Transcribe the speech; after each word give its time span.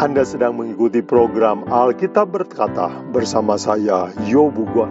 Anda 0.00 0.24
sedang 0.24 0.56
mengikuti 0.56 1.04
program 1.04 1.68
Alkitab 1.68 2.32
Berkata 2.32 2.88
bersama 3.12 3.60
saya, 3.60 4.08
Yobu 4.24 4.64
Guan. 4.72 4.88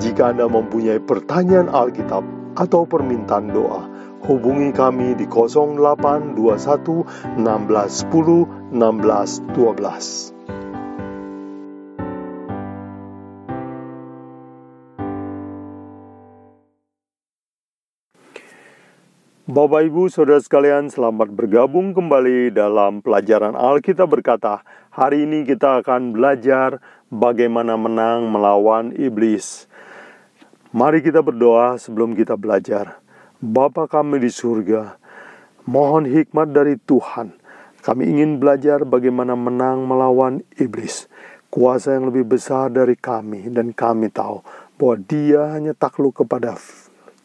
Jika 0.00 0.32
Anda 0.32 0.48
mempunyai 0.48 1.04
pertanyaan 1.04 1.68
Alkitab 1.68 2.24
atau 2.56 2.88
permintaan 2.88 3.52
doa, 3.52 3.84
hubungi 4.24 4.72
kami 4.72 5.12
di 5.20 5.28
0821 5.28 6.32
1610 7.44 8.72
1612. 8.72 10.31
Bapak 19.52 19.84
Ibu 19.84 20.08
Saudara 20.08 20.40
sekalian 20.40 20.88
selamat 20.88 21.28
bergabung 21.36 21.92
kembali 21.92 22.56
dalam 22.56 23.04
pelajaran 23.04 23.52
Alkitab 23.52 24.08
berkata. 24.08 24.64
Hari 24.88 25.28
ini 25.28 25.44
kita 25.44 25.84
akan 25.84 26.16
belajar 26.16 26.80
bagaimana 27.12 27.76
menang 27.76 28.32
melawan 28.32 28.96
iblis. 28.96 29.68
Mari 30.72 31.04
kita 31.04 31.20
berdoa 31.20 31.76
sebelum 31.76 32.16
kita 32.16 32.32
belajar. 32.40 32.96
Bapa 33.44 33.84
kami 33.84 34.24
di 34.24 34.32
surga 34.32 34.96
Mohon 35.68 36.08
hikmat 36.08 36.48
dari 36.48 36.80
Tuhan. 36.80 37.36
Kami 37.84 38.08
ingin 38.08 38.40
belajar 38.40 38.88
bagaimana 38.88 39.36
menang 39.36 39.84
melawan 39.84 40.40
iblis. 40.56 41.12
Kuasa 41.52 41.92
yang 41.92 42.08
lebih 42.08 42.24
besar 42.24 42.72
dari 42.72 42.96
kami 42.96 43.52
dan 43.52 43.76
kami 43.76 44.08
tahu 44.08 44.40
bahwa 44.80 44.96
dia 45.04 45.52
hanya 45.52 45.76
takluk 45.76 46.24
kepada 46.24 46.56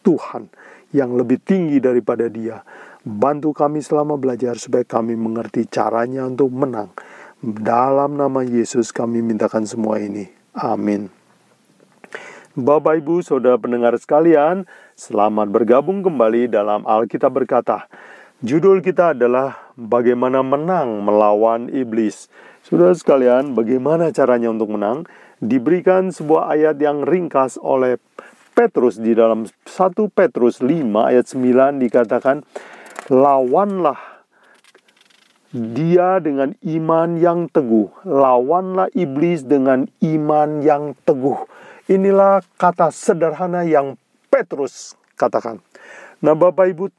Tuhan 0.04 0.52
yang 0.92 1.16
lebih 1.16 1.40
tinggi 1.42 1.80
daripada 1.80 2.28
dia. 2.28 2.64
Bantu 3.04 3.56
kami 3.56 3.80
selama 3.80 4.20
belajar 4.20 4.58
supaya 4.60 4.84
kami 4.84 5.16
mengerti 5.16 5.64
caranya 5.68 6.28
untuk 6.28 6.52
menang. 6.52 6.92
Dalam 7.40 8.18
nama 8.18 8.42
Yesus 8.42 8.90
kami 8.90 9.22
mintakan 9.22 9.62
semua 9.62 10.02
ini. 10.02 10.26
Amin. 10.58 11.06
Bapak 12.58 12.98
Ibu 12.98 13.22
Saudara 13.22 13.54
pendengar 13.54 13.94
sekalian, 13.94 14.66
selamat 14.98 15.46
bergabung 15.46 16.02
kembali 16.02 16.50
dalam 16.50 16.82
Alkitab 16.82 17.30
berkata. 17.30 17.86
Judul 18.42 18.82
kita 18.82 19.14
adalah 19.14 19.70
bagaimana 19.78 20.42
menang 20.42 21.06
melawan 21.06 21.70
iblis. 21.70 22.26
Saudara 22.66 22.90
sekalian, 22.98 23.54
bagaimana 23.54 24.10
caranya 24.10 24.50
untuk 24.50 24.74
menang? 24.74 25.06
Diberikan 25.38 26.10
sebuah 26.10 26.50
ayat 26.58 26.82
yang 26.82 27.06
ringkas 27.06 27.62
oleh 27.62 28.02
Petrus 28.58 28.98
di 28.98 29.14
dalam 29.14 29.46
1 29.46 29.70
Petrus 30.10 30.58
5 30.58 30.82
ayat 30.98 31.30
9 31.30 31.78
dikatakan 31.78 32.42
lawanlah 33.06 34.18
dia 35.54 36.18
dengan 36.18 36.58
iman 36.66 37.14
yang 37.22 37.46
teguh, 37.46 37.86
lawanlah 38.02 38.90
iblis 38.98 39.46
dengan 39.46 39.86
iman 40.02 40.58
yang 40.58 40.98
teguh. 41.06 41.38
Inilah 41.86 42.42
kata 42.58 42.90
sederhana 42.90 43.62
yang 43.62 43.94
Petrus 44.26 44.98
katakan. 45.14 45.62
Nah, 46.18 46.34
Bapak 46.34 46.74
Ibu, 46.74 46.90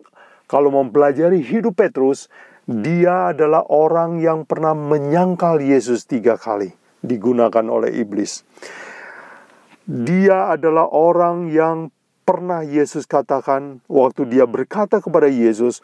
kalau 0.48 0.72
mempelajari 0.72 1.44
hidup 1.44 1.76
Petrus, 1.76 2.32
dia 2.66 3.36
adalah 3.36 3.68
orang 3.68 4.24
yang 4.24 4.48
pernah 4.48 4.72
menyangkal 4.72 5.60
Yesus 5.60 6.08
tiga 6.08 6.40
kali 6.40 6.72
digunakan 7.04 7.68
oleh 7.68 8.00
iblis. 8.00 8.48
Dia 9.90 10.54
adalah 10.54 10.86
orang 10.94 11.50
yang 11.50 11.90
pernah 12.22 12.62
Yesus 12.62 13.10
katakan 13.10 13.82
waktu 13.90 14.30
dia 14.30 14.46
berkata 14.46 15.02
kepada 15.02 15.26
Yesus, 15.26 15.82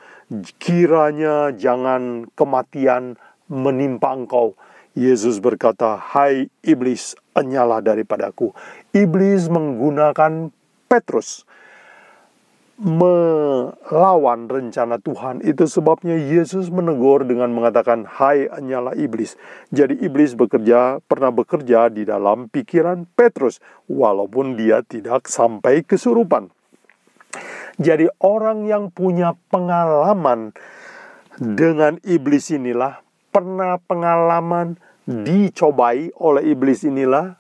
"Kiranya 0.62 1.50
jangan 1.58 2.30
kematian 2.38 3.18
menimpa 3.50 4.14
engkau." 4.14 4.54
Yesus 4.94 5.42
berkata, 5.42 5.98
"Hai 5.98 6.54
iblis, 6.62 7.18
enyalah 7.34 7.82
daripadaku." 7.82 8.54
Iblis 8.94 9.50
menggunakan 9.50 10.54
Petrus 10.86 11.42
melawan 12.76 14.52
rencana 14.52 15.00
Tuhan. 15.00 15.40
Itu 15.44 15.64
sebabnya 15.64 16.20
Yesus 16.20 16.68
menegur 16.68 17.24
dengan 17.24 17.56
mengatakan, 17.56 18.04
"Hai 18.04 18.52
nyala 18.60 18.92
iblis." 19.00 19.40
Jadi 19.72 19.96
iblis 20.04 20.36
bekerja 20.36 21.00
pernah 21.08 21.32
bekerja 21.32 21.88
di 21.88 22.04
dalam 22.04 22.52
pikiran 22.52 23.08
Petrus 23.16 23.64
walaupun 23.88 24.60
dia 24.60 24.84
tidak 24.84 25.32
sampai 25.32 25.88
kesurupan. 25.88 26.52
Jadi 27.76 28.08
orang 28.24 28.68
yang 28.68 28.88
punya 28.92 29.36
pengalaman 29.52 30.56
dengan 31.36 32.00
iblis 32.08 32.48
inilah 32.52 33.04
pernah 33.36 33.76
pengalaman 33.84 34.80
dicobai 35.04 36.10
oleh 36.16 36.56
iblis 36.56 36.88
inilah 36.88 37.36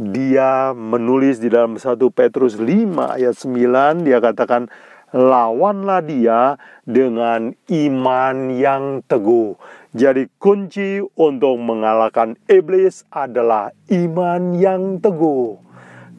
dia 0.00 0.72
menulis 0.72 1.44
di 1.44 1.52
dalam 1.52 1.76
1 1.76 2.00
Petrus 2.08 2.56
5 2.56 3.20
ayat 3.20 3.36
9 3.36 4.08
dia 4.08 4.16
katakan 4.24 4.72
lawanlah 5.12 6.00
dia 6.00 6.56
dengan 6.88 7.52
iman 7.68 8.36
yang 8.48 9.04
teguh. 9.04 9.60
Jadi 9.92 10.30
kunci 10.40 11.04
untuk 11.18 11.60
mengalahkan 11.60 12.40
iblis 12.48 13.04
adalah 13.12 13.76
iman 13.92 14.56
yang 14.56 15.02
teguh. 15.02 15.60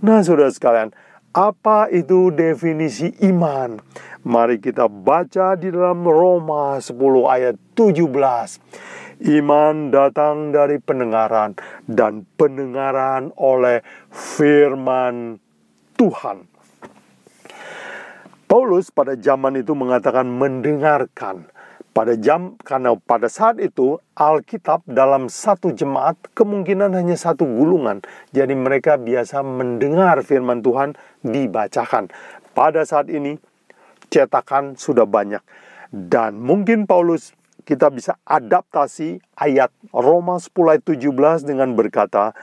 Nah, 0.03 0.21
Saudara 0.21 0.51
sekalian, 0.53 0.93
apa 1.31 1.87
itu 1.89 2.29
definisi 2.29 3.15
iman? 3.25 3.79
Mari 4.21 4.61
kita 4.61 4.85
baca 4.91 5.57
di 5.57 5.73
dalam 5.73 6.05
Roma 6.05 6.77
10 6.77 6.93
ayat 7.25 7.55
17. 7.73 8.61
Iman 9.21 9.93
datang 9.93 10.49
dari 10.49 10.81
pendengaran, 10.81 11.53
dan 11.85 12.25
pendengaran 12.41 13.29
oleh 13.37 13.85
firman 14.09 15.37
Tuhan. 15.93 16.49
Paulus 18.49 18.89
pada 18.89 19.13
zaman 19.13 19.61
itu 19.61 19.77
mengatakan 19.77 20.25
mendengarkan. 20.25 21.45
Pada 21.91 22.15
jam 22.15 22.55
karena 22.63 22.95
pada 22.97 23.27
saat 23.27 23.59
itu 23.59 23.99
Alkitab 24.15 24.87
dalam 24.87 25.27
satu 25.27 25.75
jemaat 25.75 26.15
kemungkinan 26.31 26.95
hanya 26.95 27.19
satu 27.19 27.43
gulungan. 27.43 27.99
Jadi 28.31 28.55
mereka 28.55 28.95
biasa 28.95 29.43
mendengar 29.43 30.23
firman 30.23 30.63
Tuhan 30.63 30.95
dibacakan. 31.19 32.07
Pada 32.55 32.87
saat 32.87 33.11
ini 33.11 33.35
cetakan 34.07 34.79
sudah 34.79 35.03
banyak 35.03 35.43
dan 35.91 36.39
mungkin 36.39 36.87
Paulus 36.87 37.35
kita 37.63 37.87
bisa 37.93 38.17
adaptasi 38.25 39.21
ayat 39.37 39.71
Roma 39.93 40.37
10 40.41 40.51
ayat 40.73 40.83
17 40.85 41.47
dengan 41.47 41.73
berkata, 41.77 42.33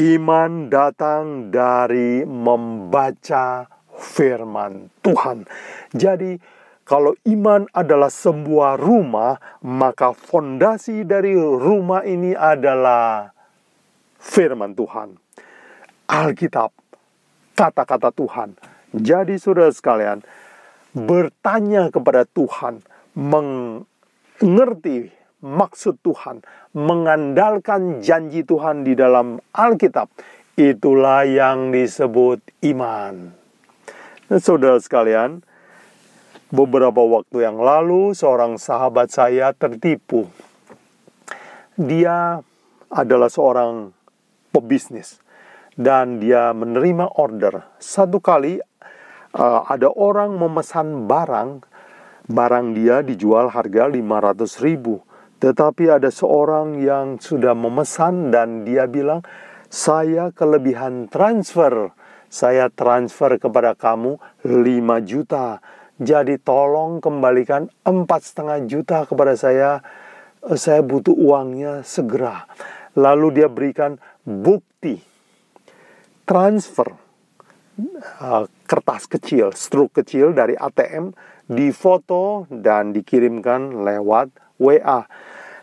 iman 0.00 0.72
datang 0.72 1.52
dari 1.52 2.24
membaca 2.24 3.68
firman 3.96 4.88
Tuhan. 5.04 5.44
Jadi 5.92 6.40
kalau 6.82 7.14
iman 7.30 7.70
adalah 7.70 8.10
sebuah 8.10 8.74
rumah, 8.80 9.38
maka 9.62 10.10
fondasi 10.10 11.06
dari 11.06 11.38
rumah 11.38 12.02
ini 12.02 12.34
adalah 12.34 13.30
firman 14.18 14.74
Tuhan. 14.74 15.14
Alkitab, 16.10 16.74
kata-kata 17.54 18.10
Tuhan. 18.10 18.58
Jadi 18.92 19.38
saudara 19.38 19.70
sekalian, 19.72 20.20
bertanya 20.92 21.88
kepada 21.88 22.28
Tuhan, 22.28 22.84
meng 23.16 23.82
ngerti 24.42 25.08
maksud 25.42 25.98
Tuhan, 26.02 26.42
mengandalkan 26.74 28.02
janji 28.02 28.46
Tuhan 28.46 28.86
di 28.86 28.94
dalam 28.94 29.42
Alkitab, 29.54 30.10
itulah 30.54 31.26
yang 31.26 31.74
disebut 31.74 32.42
iman. 32.74 33.34
Nah, 34.30 34.40
saudara 34.40 34.78
sekalian, 34.78 35.42
beberapa 36.52 37.00
waktu 37.00 37.48
yang 37.48 37.58
lalu 37.58 38.12
seorang 38.12 38.60
sahabat 38.60 39.08
saya 39.08 39.56
tertipu. 39.56 40.28
Dia 41.80 42.44
adalah 42.92 43.32
seorang 43.32 43.96
pebisnis 44.52 45.16
dan 45.74 46.20
dia 46.20 46.52
menerima 46.52 47.16
order. 47.16 47.64
Satu 47.80 48.20
kali 48.20 48.60
uh, 49.32 49.60
ada 49.64 49.88
orang 49.88 50.36
memesan 50.36 51.08
barang 51.08 51.64
barang 52.26 52.76
dia 52.76 53.02
dijual 53.02 53.50
harga 53.50 53.90
500 53.90 54.64
ribu. 54.64 55.02
Tetapi 55.42 55.90
ada 55.90 56.06
seorang 56.06 56.78
yang 56.78 57.18
sudah 57.18 57.54
memesan 57.54 58.30
dan 58.30 58.62
dia 58.62 58.86
bilang, 58.86 59.26
saya 59.66 60.30
kelebihan 60.30 61.10
transfer. 61.10 61.90
Saya 62.32 62.70
transfer 62.72 63.36
kepada 63.36 63.74
kamu 63.74 64.22
5 64.46 65.02
juta. 65.02 65.58
Jadi 65.98 66.38
tolong 66.40 67.02
kembalikan 67.02 67.68
empat 67.82 68.20
setengah 68.22 68.58
juta 68.70 68.98
kepada 69.04 69.34
saya. 69.34 69.82
Saya 70.58 70.82
butuh 70.82 71.14
uangnya 71.14 71.82
segera. 71.86 72.46
Lalu 72.98 73.42
dia 73.42 73.48
berikan 73.50 73.98
bukti 74.26 75.12
transfer 76.26 76.88
uh, 78.22 78.44
kertas 78.66 79.04
kecil, 79.10 79.52
struk 79.52 79.92
kecil 79.96 80.32
dari 80.32 80.56
ATM 80.56 81.12
difoto 81.52 82.48
dan 82.48 82.96
dikirimkan 82.96 83.84
lewat 83.84 84.32
WA. 84.56 85.04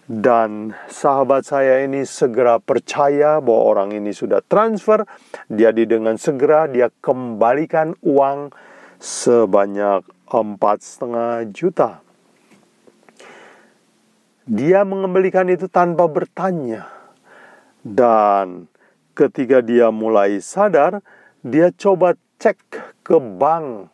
Dan 0.09 0.73
sahabat 0.89 1.45
saya 1.45 1.85
ini 1.85 2.01
segera 2.01 2.57
percaya 2.57 3.37
bahwa 3.37 3.61
orang 3.77 3.89
ini 3.93 4.09
sudah 4.09 4.41
transfer. 4.41 5.05
Dia 5.45 5.69
dengan 5.69 6.17
segera 6.17 6.65
dia 6.65 6.89
kembalikan 6.97 7.93
uang 8.01 8.49
sebanyak 8.97 10.01
empat 10.25 10.77
setengah 10.81 11.45
juta. 11.53 12.01
Dia 14.49 14.81
mengembalikan 14.81 15.45
itu 15.45 15.69
tanpa 15.69 16.09
bertanya. 16.09 16.89
Dan 17.85 18.65
ketika 19.13 19.61
dia 19.61 19.93
mulai 19.93 20.41
sadar, 20.41 21.05
dia 21.45 21.69
coba 21.69 22.17
cek 22.41 22.57
ke 23.05 23.17
bank. 23.21 23.93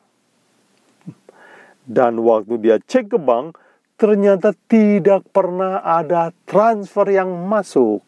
Dan 1.86 2.18
waktu 2.26 2.58
dia 2.58 2.78
cek 2.82 3.14
ke 3.14 3.20
bank, 3.22 3.62
ternyata 3.96 4.58
tidak 4.66 5.24
pernah 5.30 5.86
ada 5.86 6.34
transfer 6.50 7.06
yang 7.14 7.30
masuk. 7.46 8.02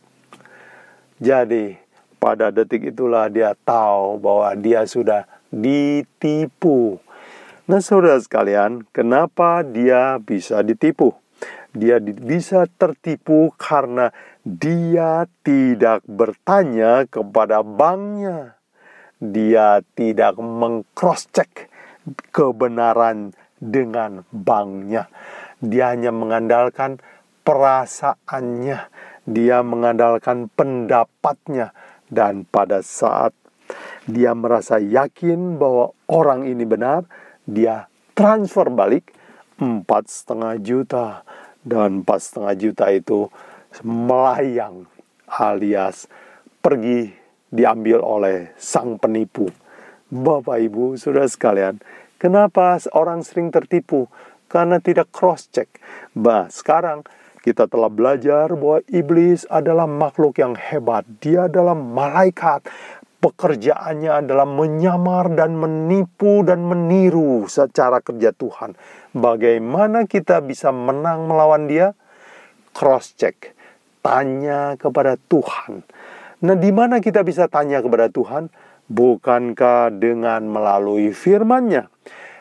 Jadi, 1.22 1.78
pada 2.18 2.50
detik 2.50 2.90
itulah 2.90 3.30
dia 3.30 3.54
tahu 3.54 4.18
bahwa 4.18 4.50
dia 4.58 4.86
sudah 4.90 5.30
ditipu. 5.54 6.98
Nah, 7.70 7.82
saudara 7.82 8.18
sekalian, 8.18 8.82
kenapa 8.90 9.62
dia 9.62 10.18
bisa 10.18 10.66
ditipu? 10.66 11.14
Dia 11.78 12.02
bisa 12.02 12.66
tertipu 12.66 13.54
karena 13.54 14.10
dia 14.42 15.30
tidak 15.46 16.02
bertanya 16.10 17.06
kepada 17.06 17.62
banknya. 17.62 18.58
Dia 19.22 19.86
tidak 19.94 20.42
mengcross 20.42 21.30
check 21.30 21.70
kebenaran 22.34 23.36
dengan 23.58 24.24
banknya. 24.30 25.10
Dia 25.60 25.94
hanya 25.94 26.14
mengandalkan 26.14 27.02
perasaannya, 27.42 28.80
dia 29.26 29.58
mengandalkan 29.66 30.52
pendapatnya, 30.54 31.74
dan 32.08 32.48
pada 32.48 32.86
saat 32.86 33.34
dia 34.08 34.32
merasa 34.32 34.80
yakin 34.80 35.60
bahwa 35.60 35.92
orang 36.08 36.48
ini 36.48 36.64
benar, 36.64 37.04
dia 37.44 37.92
transfer 38.16 38.72
balik 38.72 39.12
empat 39.60 40.08
setengah 40.08 40.54
juta 40.62 41.08
dan 41.66 42.04
empat 42.04 42.20
setengah 42.24 42.54
juta 42.56 42.86
itu 42.94 43.28
melayang 43.84 44.88
alias 45.28 46.08
pergi 46.64 47.12
diambil 47.52 48.00
oleh 48.00 48.52
sang 48.56 48.96
penipu. 48.96 49.52
Bapak 50.08 50.64
Ibu, 50.64 50.96
Saudara 50.96 51.28
sekalian, 51.28 51.84
kenapa 52.18 52.82
orang 52.94 53.24
sering 53.24 53.50
tertipu? 53.50 54.10
karena 54.48 54.80
tidak 54.80 55.12
cross 55.12 55.52
check. 55.52 55.68
Bah, 56.16 56.48
sekarang 56.48 57.04
kita 57.44 57.68
telah 57.70 57.88
belajar 57.88 58.52
bahwa 58.56 58.84
iblis 58.92 59.48
adalah 59.48 59.88
makhluk 59.88 60.40
yang 60.40 60.56
hebat. 60.56 61.08
Dia 61.24 61.48
adalah 61.48 61.76
malaikat. 61.78 62.68
Pekerjaannya 63.18 64.24
adalah 64.24 64.46
menyamar 64.46 65.32
dan 65.34 65.58
menipu 65.58 66.46
dan 66.46 66.64
meniru 66.64 67.50
secara 67.50 68.00
kerja 68.04 68.32
Tuhan. 68.36 68.78
Bagaimana 69.16 70.06
kita 70.06 70.44
bisa 70.44 70.70
menang 70.70 71.26
melawan 71.26 71.66
dia? 71.66 71.98
Cross 72.78 73.18
check. 73.18 73.58
Tanya 74.06 74.78
kepada 74.78 75.18
Tuhan. 75.18 75.82
Nah, 76.46 76.54
di 76.54 76.70
mana 76.70 77.02
kita 77.02 77.26
bisa 77.26 77.50
tanya 77.50 77.82
kepada 77.82 78.14
Tuhan? 78.14 78.54
Bukankah 78.88 79.92
dengan 79.92 80.48
melalui 80.48 81.12
firman-Nya? 81.12 81.92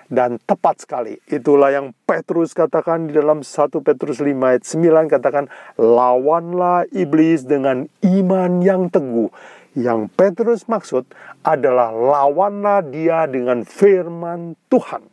dan 0.07 0.39
tepat 0.47 0.87
sekali. 0.87 1.19
Itulah 1.27 1.75
yang 1.75 1.91
Petrus 2.07 2.55
katakan 2.55 3.11
di 3.11 3.13
dalam 3.15 3.43
1 3.43 3.83
Petrus 3.83 4.23
5 4.23 4.39
ayat 4.39 4.63
9 4.63 5.11
katakan 5.11 5.51
lawanlah 5.79 6.87
iblis 6.95 7.43
dengan 7.43 7.91
iman 8.07 8.53
yang 8.63 8.87
teguh. 8.87 9.31
Yang 9.77 10.09
Petrus 10.17 10.65
maksud 10.71 11.05
adalah 11.45 11.93
lawanlah 11.93 12.81
dia 12.87 13.29
dengan 13.29 13.67
firman 13.67 14.57
Tuhan. 14.73 15.05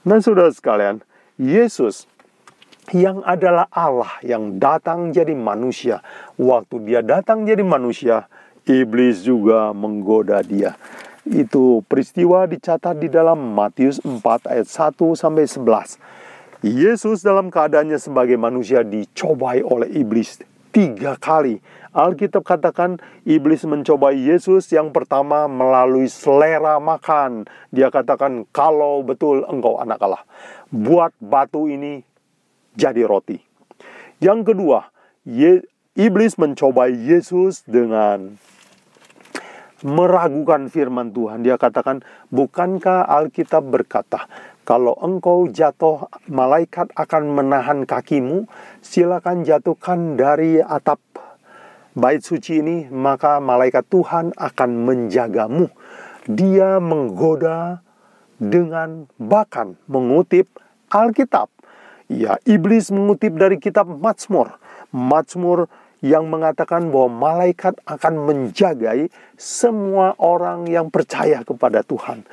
Nah, 0.00 0.18
saudara 0.18 0.50
sekalian, 0.50 1.04
Yesus 1.36 2.10
yang 2.90 3.22
adalah 3.22 3.70
Allah 3.70 4.18
yang 4.26 4.58
datang 4.58 5.14
jadi 5.14 5.36
manusia. 5.38 6.02
Waktu 6.34 6.82
dia 6.88 7.04
datang 7.04 7.46
jadi 7.46 7.62
manusia, 7.62 8.26
iblis 8.70 9.26
juga 9.26 9.74
menggoda 9.74 10.38
dia. 10.46 10.78
Itu 11.26 11.82
peristiwa 11.90 12.46
dicatat 12.46 13.02
di 13.02 13.10
dalam 13.10 13.38
Matius 13.52 13.98
4 14.02 14.22
ayat 14.46 14.66
1 14.70 15.18
sampai 15.18 15.44
11. 15.44 15.98
Yesus 16.62 17.24
dalam 17.24 17.50
keadaannya 17.50 17.98
sebagai 17.98 18.38
manusia 18.38 18.86
dicobai 18.86 19.64
oleh 19.64 19.90
iblis 19.90 20.38
tiga 20.70 21.18
kali. 21.18 21.58
Alkitab 21.90 22.46
katakan 22.46 23.02
iblis 23.26 23.66
mencobai 23.66 24.14
Yesus 24.14 24.70
yang 24.70 24.94
pertama 24.94 25.50
melalui 25.50 26.06
selera 26.06 26.78
makan. 26.78 27.50
Dia 27.74 27.90
katakan 27.90 28.46
kalau 28.54 29.02
betul 29.02 29.42
engkau 29.50 29.82
anak 29.82 29.98
Allah, 29.98 30.22
buat 30.70 31.10
batu 31.18 31.66
ini 31.66 32.06
jadi 32.78 33.02
roti. 33.02 33.42
Yang 34.22 34.54
kedua, 34.54 34.94
iblis 35.98 36.38
mencobai 36.38 36.94
Yesus 36.94 37.66
dengan 37.66 38.38
meragukan 39.82 40.68
firman 40.68 41.12
Tuhan. 41.12 41.44
Dia 41.44 41.56
katakan, 41.56 42.04
"Bukankah 42.28 43.08
Alkitab 43.08 43.68
berkata, 43.68 44.28
kalau 44.68 44.94
engkau 45.00 45.48
jatuh, 45.48 46.06
malaikat 46.28 46.92
akan 46.94 47.22
menahan 47.34 47.88
kakimu, 47.88 48.46
silakan 48.84 49.42
jatuhkan 49.42 50.20
dari 50.20 50.60
atap 50.60 51.00
bait 51.96 52.22
suci 52.22 52.60
ini, 52.60 52.76
maka 52.92 53.40
malaikat 53.40 53.88
Tuhan 53.88 54.36
akan 54.36 54.70
menjagamu." 54.84 55.72
Dia 56.28 56.78
menggoda 56.78 57.80
dengan 58.40 59.08
bahkan 59.16 59.76
mengutip 59.88 60.46
Alkitab. 60.92 61.48
Ya, 62.10 62.36
iblis 62.42 62.90
mengutip 62.90 63.38
dari 63.38 63.56
kitab 63.56 63.86
Mazmur. 63.86 64.58
Mazmur 64.90 65.70
yang 66.00 66.28
mengatakan 66.28 66.88
bahwa 66.88 67.08
malaikat 67.12 67.76
akan 67.84 68.14
menjagai 68.24 69.12
semua 69.36 70.16
orang 70.16 70.64
yang 70.68 70.88
percaya 70.88 71.44
kepada 71.44 71.84
Tuhan. 71.84 72.24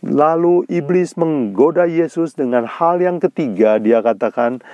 Lalu 0.00 0.64
iblis 0.72 1.20
menggoda 1.20 1.84
Yesus 1.84 2.32
dengan 2.32 2.64
hal 2.64 3.04
yang 3.04 3.20
ketiga, 3.20 3.76
dia 3.76 4.00
katakan, 4.00 4.64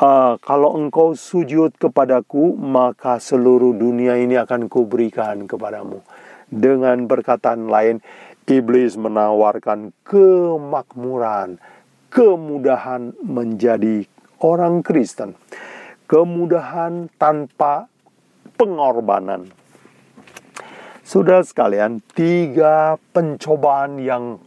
Uh, 0.00 0.40
kalau 0.40 0.80
engkau 0.80 1.12
sujud 1.12 1.76
kepadaku, 1.76 2.56
maka 2.56 3.20
seluruh 3.20 3.76
dunia 3.76 4.16
ini 4.16 4.32
akan 4.40 4.72
kuberikan 4.72 5.44
kepadamu. 5.44 6.00
Dengan 6.48 7.04
perkataan 7.04 7.68
lain, 7.68 8.00
iblis 8.48 8.96
menawarkan 8.96 9.92
kemakmuran, 10.00 11.60
kemudahan 12.08 13.12
menjadi 13.20 14.08
orang 14.40 14.80
Kristen 14.80 15.36
kemudahan 16.10 17.06
tanpa 17.14 17.86
pengorbanan. 18.58 19.46
Sudah 21.06 21.46
sekalian, 21.46 22.02
tiga 22.18 22.98
pencobaan 23.14 24.02
yang 24.02 24.42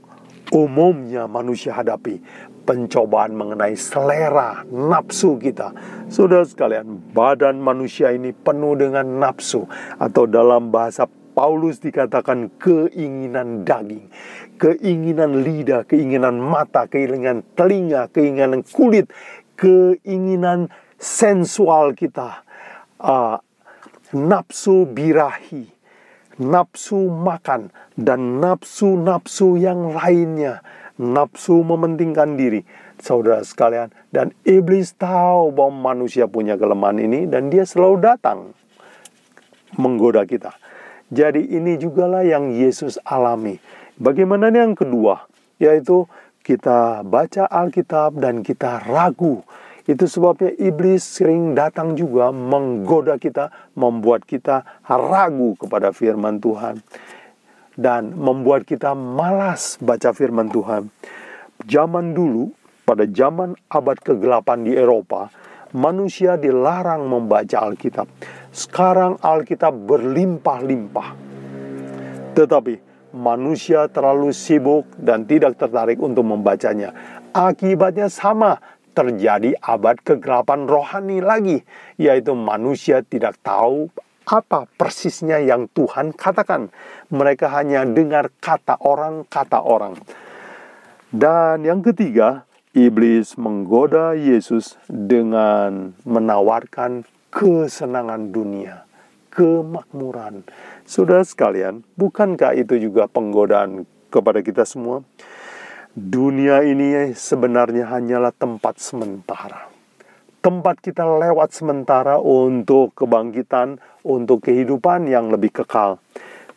umumnya 0.51 1.23
manusia 1.31 1.71
hadapi. 1.71 2.19
Pencobaan 2.63 3.35
mengenai 3.35 3.75
selera 3.79 4.63
nafsu 4.67 5.39
kita. 5.39 5.71
Sudah 6.11 6.43
sekalian, 6.43 6.99
badan 7.15 7.59
manusia 7.59 8.11
ini 8.11 8.35
penuh 8.35 8.75
dengan 8.75 9.07
nafsu. 9.23 9.63
Atau 9.99 10.27
dalam 10.27 10.67
bahasa 10.67 11.07
Paulus 11.35 11.79
dikatakan 11.79 12.59
keinginan 12.59 13.67
daging, 13.67 14.07
keinginan 14.59 15.43
lidah, 15.43 15.83
keinginan 15.83 16.39
mata, 16.39 16.87
keinginan 16.87 17.43
telinga, 17.55 18.07
keinginan 18.13 18.63
kulit, 18.63 19.11
keinginan 19.57 20.71
sensual 21.03 21.91
kita, 21.91 22.47
uh, 23.03 23.35
nafsu 24.15 24.87
birahi, 24.87 25.67
nafsu 26.39 27.11
makan, 27.11 27.67
dan 27.99 28.39
nafsu-nafsu 28.39 29.59
yang 29.59 29.91
lainnya, 29.91 30.63
nafsu 30.95 31.59
mementingkan 31.61 32.39
diri. 32.39 32.63
Saudara 33.03 33.43
sekalian, 33.43 33.91
dan 34.15 34.31
iblis 34.47 34.95
tahu 34.95 35.51
bahwa 35.51 35.91
manusia 35.91 36.23
punya 36.23 36.55
kelemahan 36.55 37.03
ini 37.03 37.27
dan 37.27 37.51
dia 37.51 37.67
selalu 37.67 37.99
datang 37.99 38.55
menggoda 39.75 40.23
kita. 40.23 40.55
Jadi 41.11 41.51
ini 41.51 41.75
jugalah 41.75 42.23
yang 42.23 42.55
Yesus 42.55 42.95
alami. 43.03 43.59
Bagaimana 43.99 44.47
yang 44.55 44.71
kedua? 44.71 45.27
Yaitu 45.59 46.07
kita 46.47 47.03
baca 47.03 47.43
Alkitab 47.51 48.23
dan 48.23 48.39
kita 48.39 48.87
ragu 48.87 49.43
itu 49.83 50.07
sebabnya 50.07 50.55
iblis 50.55 51.03
sering 51.03 51.51
datang 51.51 51.99
juga 51.99 52.31
menggoda 52.31 53.19
kita, 53.19 53.51
membuat 53.75 54.23
kita 54.23 54.63
ragu 54.87 55.59
kepada 55.59 55.91
firman 55.91 56.39
Tuhan. 56.39 56.79
Dan 57.73 58.13
membuat 58.15 58.69
kita 58.69 58.93
malas 58.93 59.81
baca 59.81 60.13
firman 60.13 60.47
Tuhan. 60.47 60.87
Zaman 61.67 62.13
dulu, 62.13 62.53
pada 62.85 63.03
zaman 63.09 63.57
abad 63.67 63.97
kegelapan 63.97 64.61
di 64.63 64.77
Eropa, 64.77 65.27
manusia 65.73 66.37
dilarang 66.37 67.09
membaca 67.09 67.65
Alkitab. 67.65 68.05
Sekarang 68.53 69.17
Alkitab 69.19 69.73
berlimpah-limpah. 69.73 71.09
Tetapi 72.37 72.75
manusia 73.13 73.89
terlalu 73.89 74.31
sibuk 74.31 74.85
dan 75.01 75.25
tidak 75.25 75.57
tertarik 75.57 75.97
untuk 75.97 76.23
membacanya. 76.23 76.93
Akibatnya 77.33 78.09
sama, 78.13 78.61
terjadi 78.93 79.57
abad 79.59 79.97
kegelapan 79.99 80.69
rohani 80.69 81.19
lagi, 81.19 81.65
yaitu 81.97 82.37
manusia 82.37 83.01
tidak 83.01 83.35
tahu 83.41 83.89
apa 84.23 84.69
persisnya 84.79 85.43
yang 85.43 85.67
Tuhan 85.73 86.15
katakan. 86.15 86.71
Mereka 87.11 87.51
hanya 87.51 87.83
dengar 87.83 88.31
kata 88.39 88.79
orang, 88.79 89.27
kata 89.27 89.59
orang. 89.59 89.99
Dan 91.11 91.67
yang 91.67 91.83
ketiga, 91.83 92.47
iblis 92.73 93.37
menggoda 93.37 94.17
Yesus 94.17 94.79
dengan 94.89 95.93
menawarkan 96.07 97.05
kesenangan 97.29 98.33
dunia, 98.33 98.85
kemakmuran. 99.29 100.41
Saudara 100.85 101.21
sekalian, 101.21 101.85
bukankah 101.97 102.57
itu 102.57 102.77
juga 102.81 103.05
penggodaan 103.05 103.85
kepada 104.09 104.41
kita 104.41 104.65
semua? 104.65 105.05
Dunia 105.93 106.65
ini 106.65 107.13
sebenarnya 107.13 107.85
hanyalah 107.85 108.33
tempat 108.33 108.81
sementara. 108.81 109.69
Tempat 110.41 110.81
kita 110.81 111.05
lewat 111.05 111.53
sementara 111.53 112.17
untuk 112.17 112.97
kebangkitan, 112.97 113.77
untuk 114.01 114.41
kehidupan 114.41 115.05
yang 115.05 115.29
lebih 115.29 115.53
kekal. 115.53 116.01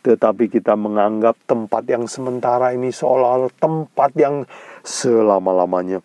Tetapi 0.01 0.49
kita 0.49 0.73
menganggap 0.73 1.37
tempat 1.45 1.85
yang 1.85 2.09
sementara 2.09 2.73
ini 2.73 2.89
seolah-olah 2.89 3.53
tempat 3.61 4.17
yang 4.17 4.49
selama-lamanya. 4.81 6.01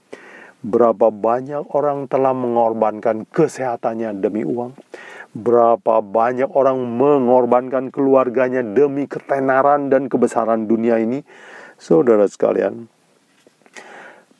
Berapa 0.60 1.08
banyak 1.08 1.72
orang 1.72 2.12
telah 2.12 2.36
mengorbankan 2.36 3.24
kesehatannya 3.32 4.12
demi 4.12 4.44
uang? 4.44 4.76
Berapa 5.32 6.04
banyak 6.04 6.52
orang 6.52 6.84
mengorbankan 6.84 7.88
keluarganya 7.88 8.60
demi 8.60 9.08
ketenaran 9.08 9.88
dan 9.88 10.12
kebesaran 10.12 10.68
dunia 10.68 11.00
ini? 11.00 11.24
Saudara 11.80 12.28
sekalian, 12.28 12.92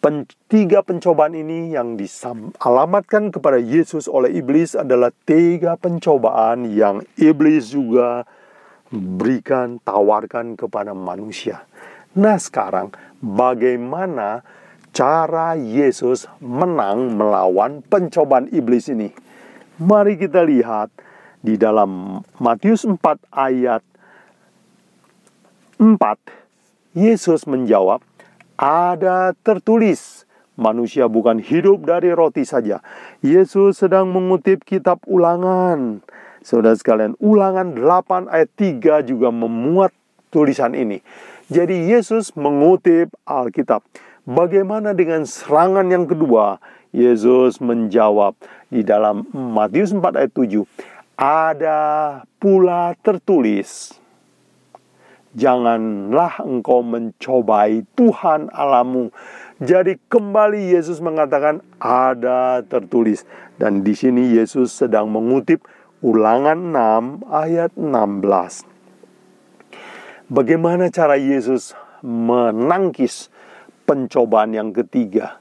Pen, 0.02 0.26
tiga 0.50 0.82
pencobaan 0.82 1.30
ini 1.30 1.78
yang 1.78 1.94
disalamatkan 1.94 3.30
kepada 3.30 3.62
Yesus 3.62 4.10
oleh 4.10 4.34
iblis 4.34 4.74
adalah 4.74 5.14
tiga 5.22 5.78
pencobaan 5.78 6.66
yang 6.74 7.06
iblis 7.14 7.70
juga 7.70 8.26
berikan, 8.90 9.78
tawarkan 9.78 10.58
kepada 10.58 10.90
manusia. 10.90 11.62
Nah 12.18 12.34
sekarang 12.34 12.90
bagaimana 13.22 14.42
cara 14.90 15.54
Yesus 15.54 16.26
menang 16.42 17.14
melawan 17.14 17.86
pencobaan 17.86 18.50
iblis 18.50 18.90
ini? 18.90 19.14
Mari 19.78 20.18
kita 20.18 20.42
lihat 20.42 20.90
di 21.46 21.54
dalam 21.54 22.18
Matius 22.42 22.82
4 22.82 22.98
ayat 23.30 23.86
4 25.78 26.98
Yesus 26.98 27.46
menjawab, 27.46 28.02
ada 28.62 29.34
tertulis, 29.42 30.22
manusia 30.54 31.10
bukan 31.10 31.42
hidup 31.42 31.82
dari 31.82 32.14
roti 32.14 32.46
saja. 32.46 32.78
Yesus 33.18 33.82
sedang 33.82 34.06
mengutip 34.14 34.62
kitab 34.62 35.02
ulangan. 35.10 35.98
Saudara 36.46 36.78
sekalian, 36.78 37.18
ulangan 37.18 37.74
8 37.74 38.30
ayat 38.30 38.50
3 38.54 39.02
juga 39.02 39.34
memuat 39.34 39.90
tulisan 40.30 40.78
ini. 40.78 41.02
Jadi 41.50 41.90
Yesus 41.90 42.38
mengutip 42.38 43.10
Alkitab. 43.26 43.82
Bagaimana 44.22 44.94
dengan 44.94 45.26
serangan 45.26 45.90
yang 45.90 46.06
kedua? 46.06 46.62
Yesus 46.94 47.58
menjawab 47.58 48.38
di 48.70 48.86
dalam 48.86 49.26
Matius 49.34 49.90
4 49.90 50.22
ayat 50.22 50.30
7. 50.38 50.62
Ada 51.18 51.80
pula 52.38 52.94
tertulis, 53.02 53.98
janganlah 55.32 56.40
engkau 56.44 56.84
mencobai 56.84 57.84
Tuhan 57.96 58.52
alamu. 58.52 59.08
Jadi 59.62 59.96
kembali 60.10 60.74
Yesus 60.74 60.98
mengatakan 60.98 61.62
ada 61.78 62.66
tertulis 62.66 63.24
dan 63.56 63.86
di 63.86 63.94
sini 63.94 64.34
Yesus 64.36 64.74
sedang 64.74 65.08
mengutip 65.08 65.62
Ulangan 66.02 66.58
6 66.74 67.30
ayat 67.30 67.70
16. 67.78 68.66
Bagaimana 70.26 70.90
cara 70.90 71.14
Yesus 71.14 71.78
menangkis 72.02 73.30
pencobaan 73.86 74.50
yang 74.50 74.74
ketiga? 74.74 75.38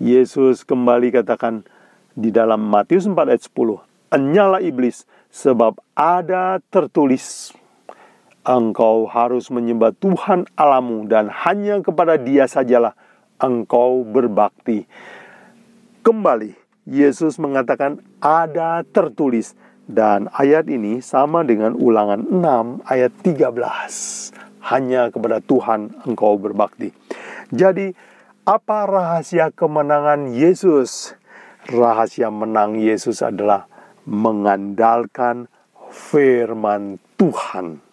Yesus 0.00 0.64
kembali 0.64 1.12
katakan 1.12 1.68
di 2.16 2.32
dalam 2.32 2.64
Matius 2.64 3.04
4 3.04 3.28
ayat 3.28 3.44
10, 3.44 3.84
"Enyalah 4.08 4.64
iblis 4.64 5.04
sebab 5.28 5.76
ada 5.92 6.64
tertulis." 6.72 7.52
Engkau 8.48 9.04
harus 9.04 9.52
menyembah 9.52 9.92
Tuhan 10.00 10.48
alamu 10.56 11.04
dan 11.04 11.28
hanya 11.28 11.84
kepada 11.84 12.16
dia 12.16 12.48
sajalah 12.48 12.96
engkau 13.36 14.08
berbakti. 14.08 14.88
Kembali, 16.00 16.56
Yesus 16.88 17.36
mengatakan 17.36 18.00
ada 18.24 18.80
tertulis 18.88 19.52
dan 19.84 20.32
ayat 20.32 20.64
ini 20.72 21.04
sama 21.04 21.44
dengan 21.44 21.76
ulangan 21.76 22.24
6 22.24 22.88
ayat 22.88 23.12
13. 23.20 24.32
Hanya 24.64 25.12
kepada 25.12 25.44
Tuhan 25.44 25.92
engkau 26.08 26.40
berbakti. 26.40 26.96
Jadi, 27.52 27.92
apa 28.48 28.88
rahasia 28.88 29.52
kemenangan 29.52 30.32
Yesus? 30.32 31.12
Rahasia 31.68 32.32
menang 32.32 32.80
Yesus 32.80 33.20
adalah 33.20 33.68
mengandalkan 34.08 35.52
firman 35.92 36.96
Tuhan. 37.20 37.87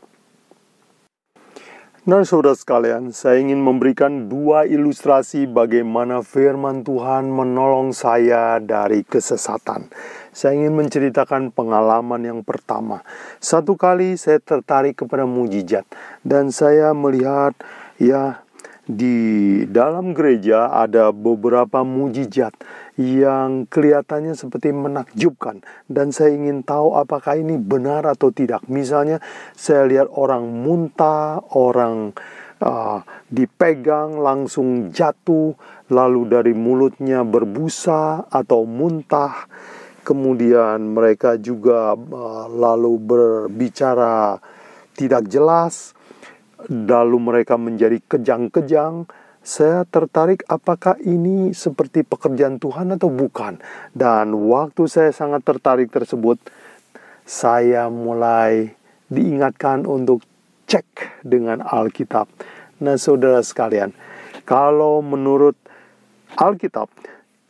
Nah, 2.06 2.22
saudara 2.22 2.54
sekalian, 2.54 3.10
saya 3.10 3.42
ingin 3.42 3.58
memberikan 3.58 4.30
dua 4.30 4.70
ilustrasi 4.70 5.50
bagaimana 5.50 6.22
firman 6.22 6.86
Tuhan 6.86 7.34
menolong 7.34 7.98
saya 7.98 8.62
dari 8.62 9.02
kesesatan. 9.02 9.90
Saya 10.30 10.54
ingin 10.54 10.78
menceritakan 10.78 11.50
pengalaman 11.50 12.22
yang 12.22 12.46
pertama. 12.46 13.02
Satu 13.42 13.74
kali 13.74 14.22
saya 14.22 14.38
tertarik 14.38 15.02
kepada 15.02 15.26
mujizat 15.26 15.90
dan 16.22 16.54
saya 16.54 16.94
melihat 16.94 17.58
ya 17.98 18.46
di 18.86 19.66
dalam 19.66 20.14
gereja 20.14 20.70
ada 20.70 21.10
beberapa 21.10 21.82
mujizat 21.82 22.54
yang 22.96 23.68
kelihatannya 23.68 24.40
seperti 24.40 24.72
menakjubkan 24.72 25.60
dan 25.92 26.16
saya 26.16 26.32
ingin 26.32 26.64
tahu 26.64 26.96
apakah 26.96 27.36
ini 27.36 27.60
benar 27.60 28.08
atau 28.08 28.32
tidak. 28.32 28.64
Misalnya 28.72 29.20
saya 29.52 29.84
lihat 29.84 30.08
orang 30.16 30.48
muntah, 30.48 31.44
orang 31.60 32.16
uh, 32.64 33.04
dipegang 33.28 34.16
langsung 34.24 34.96
jatuh, 34.96 35.56
lalu 35.92 36.32
dari 36.32 36.54
mulutnya 36.56 37.28
berbusa 37.28 38.32
atau 38.32 38.64
muntah. 38.64 39.48
Kemudian 40.06 40.94
mereka 40.94 41.36
juga 41.36 41.98
uh, 41.98 42.46
lalu 42.48 42.94
berbicara 43.02 44.40
tidak 44.96 45.28
jelas, 45.28 45.92
lalu 46.72 47.18
mereka 47.20 47.60
menjadi 47.60 48.00
kejang-kejang 48.08 49.10
saya 49.46 49.86
tertarik 49.86 50.42
apakah 50.50 50.98
ini 51.06 51.54
seperti 51.54 52.02
pekerjaan 52.02 52.58
Tuhan 52.58 52.98
atau 52.98 53.14
bukan. 53.14 53.62
Dan 53.94 54.34
waktu 54.50 54.90
saya 54.90 55.14
sangat 55.14 55.46
tertarik 55.46 55.94
tersebut, 55.94 56.42
saya 57.22 57.86
mulai 57.94 58.74
diingatkan 59.06 59.86
untuk 59.86 60.26
cek 60.66 61.22
dengan 61.22 61.62
Alkitab. 61.62 62.26
Nah, 62.82 62.98
saudara 62.98 63.46
sekalian, 63.46 63.94
kalau 64.50 65.06
menurut 65.06 65.54
Alkitab, 66.42 66.90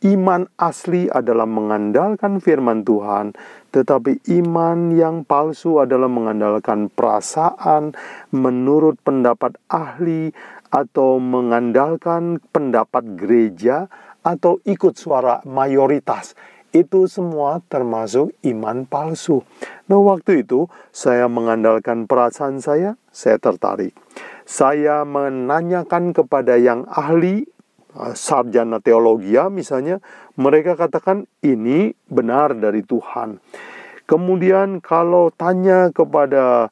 iman 0.04 0.44
asli 0.60 1.08
adalah 1.08 1.48
mengandalkan 1.48 2.44
firman 2.44 2.84
Tuhan, 2.84 3.32
tetapi 3.72 4.24
iman 4.40 4.92
yang 4.92 5.24
palsu 5.24 5.80
adalah 5.80 6.08
mengandalkan 6.08 6.92
perasaan 6.92 7.96
menurut 8.32 9.00
pendapat 9.02 9.56
ahli 9.66 10.30
atau 10.76 11.16
mengandalkan 11.16 12.36
pendapat 12.52 13.16
gereja 13.16 13.88
atau 14.20 14.60
ikut 14.68 14.92
suara 15.00 15.40
mayoritas. 15.48 16.36
Itu 16.76 17.08
semua 17.08 17.64
termasuk 17.72 18.36
iman 18.44 18.84
palsu. 18.84 19.40
Nah, 19.88 19.96
waktu 19.96 20.44
itu 20.44 20.68
saya 20.92 21.24
mengandalkan 21.32 22.04
perasaan 22.04 22.60
saya, 22.60 23.00
saya 23.08 23.40
tertarik. 23.40 23.96
Saya 24.44 25.08
menanyakan 25.08 26.12
kepada 26.12 26.60
yang 26.60 26.84
ahli 26.92 27.48
eh, 27.96 28.12
sarjana 28.12 28.84
teologi 28.84 29.40
misalnya, 29.48 30.04
mereka 30.36 30.76
katakan 30.76 31.24
ini 31.40 31.96
benar 32.12 32.52
dari 32.52 32.84
Tuhan. 32.84 33.40
Kemudian 34.04 34.84
kalau 34.84 35.32
tanya 35.32 35.90
kepada 35.90 36.70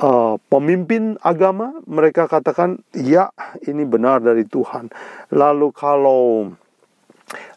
uh, 0.00 0.40
pemimpin 0.50 1.20
agama, 1.22 1.78
mereka 1.86 2.26
katakan, 2.26 2.82
"Ya, 2.94 3.30
ini 3.66 3.86
benar 3.86 4.22
dari 4.24 4.46
Tuhan." 4.46 4.90
Lalu, 5.30 5.68
kalau 5.74 6.54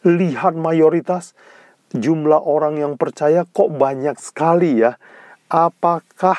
lihat 0.05 0.53
mayoritas 0.57 1.33
jumlah 1.95 2.39
orang 2.43 2.77
yang 2.81 2.93
percaya, 2.99 3.47
kok 3.47 3.73
banyak 3.73 4.17
sekali 4.19 4.83
ya? 4.83 4.99
Apakah 5.47 6.37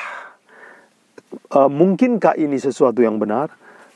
uh, 1.53 1.69
mungkinkah 1.69 2.37
ini 2.37 2.61
sesuatu 2.61 3.01
yang 3.01 3.17
benar? 3.17 3.49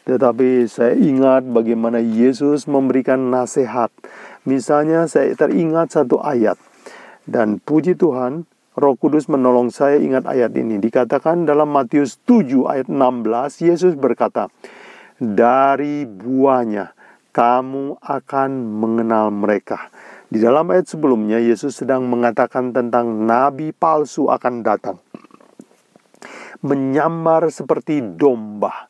Tetapi 0.03 0.67
saya 0.67 0.99
ingat 0.99 1.47
bagaimana 1.47 2.03
Yesus 2.03 2.67
memberikan 2.67 3.31
nasihat. 3.31 3.87
Misalnya, 4.43 5.07
saya 5.07 5.31
teringat 5.31 5.95
satu 5.95 6.19
ayat, 6.19 6.59
dan 7.23 7.63
puji 7.63 7.95
Tuhan, 7.95 8.43
Roh 8.73 8.97
Kudus 8.97 9.29
menolong 9.29 9.69
saya 9.69 10.01
ingat 10.01 10.25
ayat 10.25 10.57
ini. 10.57 10.81
Dikatakan 10.81 11.45
dalam 11.45 11.69
Matius 11.69 12.17
7 12.25 12.65
ayat 12.65 12.89
16, 12.89 13.61
Yesus 13.61 13.93
berkata, 13.93 14.49
"Dari 15.21 16.09
buahnya 16.09 16.97
kamu 17.29 18.01
akan 18.01 18.51
mengenal 18.81 19.29
mereka." 19.29 19.93
Di 20.33 20.41
dalam 20.41 20.65
ayat 20.73 20.89
sebelumnya 20.89 21.37
Yesus 21.37 21.77
sedang 21.77 22.09
mengatakan 22.09 22.73
tentang 22.73 23.29
nabi 23.29 23.69
palsu 23.69 24.33
akan 24.33 24.65
datang. 24.65 24.97
Menyamar 26.65 27.53
seperti 27.53 28.01
domba. 28.01 28.89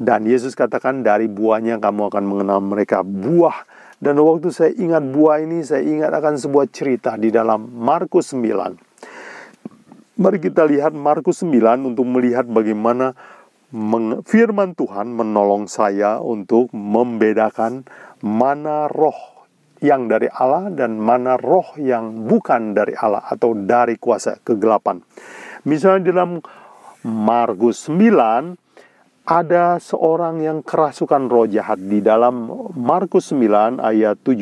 Dan 0.00 0.24
Yesus 0.24 0.56
katakan 0.56 1.04
dari 1.04 1.28
buahnya 1.28 1.76
kamu 1.76 2.08
akan 2.08 2.24
mengenal 2.24 2.64
mereka. 2.64 3.04
Buah 3.04 3.68
dan 4.00 4.16
waktu 4.16 4.48
saya 4.48 4.72
ingat 4.72 5.04
buah 5.12 5.44
ini, 5.44 5.60
saya 5.60 5.84
ingat 5.84 6.08
akan 6.08 6.40
sebuah 6.40 6.72
cerita 6.72 7.20
di 7.20 7.28
dalam 7.28 7.68
Markus 7.68 8.32
9. 8.32 8.89
Mari 10.20 10.36
kita 10.36 10.68
lihat 10.68 10.92
Markus 10.92 11.40
9 11.40 11.80
untuk 11.80 12.04
melihat 12.04 12.44
bagaimana 12.44 13.16
firman 14.28 14.76
Tuhan 14.76 15.16
menolong 15.16 15.64
saya 15.64 16.20
untuk 16.20 16.68
membedakan 16.76 17.88
mana 18.20 18.84
roh 18.92 19.16
yang 19.80 20.12
dari 20.12 20.28
Allah 20.28 20.68
dan 20.76 21.00
mana 21.00 21.40
roh 21.40 21.72
yang 21.80 22.28
bukan 22.28 22.76
dari 22.76 22.92
Allah 23.00 23.24
atau 23.32 23.56
dari 23.56 23.96
kuasa 23.96 24.36
kegelapan. 24.44 25.00
Misalnya 25.64 26.12
dalam 26.12 26.44
Markus 27.00 27.88
9 27.88 29.24
ada 29.24 29.80
seorang 29.80 30.44
yang 30.44 30.60
kerasukan 30.60 31.32
roh 31.32 31.48
jahat 31.48 31.80
di 31.80 32.04
dalam 32.04 32.68
Markus 32.76 33.32
9 33.32 33.80
ayat 33.80 34.20
17. 34.20 34.36